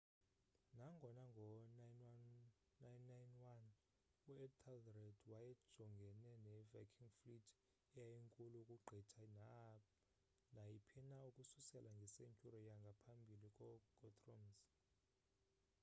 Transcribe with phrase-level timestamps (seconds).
[0.77, 1.45] nangona ngo
[2.81, 3.67] 991
[4.33, 7.45] uethelred wayejongene ne viking fleet
[7.99, 9.23] eyayinkulu ukugqitha
[10.55, 13.67] naayiphina ukususela nge-century yangamphabili ko
[14.01, 14.61] guthrum's